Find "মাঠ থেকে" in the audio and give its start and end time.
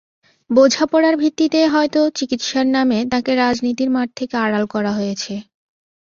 3.89-4.35